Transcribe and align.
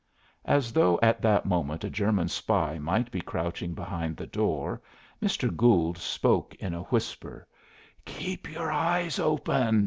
As 0.45 0.73
though 0.73 0.97
at 1.03 1.21
that 1.21 1.45
moment 1.45 1.83
a 1.83 1.89
German 1.91 2.27
spy 2.27 2.79
might 2.79 3.11
be 3.11 3.21
crouching 3.21 3.75
behind 3.75 4.17
the 4.17 4.25
door, 4.25 4.81
Mr. 5.21 5.55
Gould 5.55 5.99
spoke 5.99 6.55
in 6.55 6.73
a 6.73 6.81
whisper. 6.85 7.47
"Keep 8.03 8.49
your 8.51 8.71
eyes 8.71 9.19
open!" 9.19 9.79